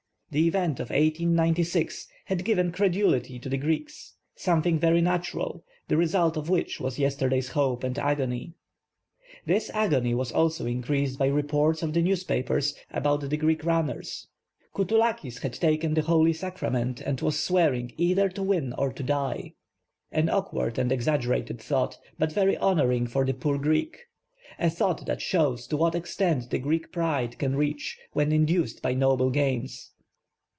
[0.33, 6.37] The event of i8y6 had given credulity to the Greeks, something very natural, the result
[6.37, 8.53] of which was yesterday's hope and agony.
[9.45, 14.29] This agony was also increased by reports of the newspapers about the Greek runners:
[14.73, 19.03] "Coutoul akis had taken the holy sacrament and was swearing either to win or to
[19.03, 19.33] die"
[20.13, 23.97] ‚ÄĒ an awkward and exaggerated thought but very hoimuring for the poor Greek,
[24.57, 28.93] a thought that shows to what extent the Greek pride can reach when induced by
[28.93, 29.89] noble games.